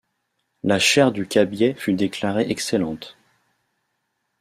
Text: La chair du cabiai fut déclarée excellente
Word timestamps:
La 0.63 0.79
chair 0.79 1.11
du 1.11 1.27
cabiai 1.27 1.75
fut 1.75 1.93
déclarée 1.93 2.49
excellente 2.49 3.15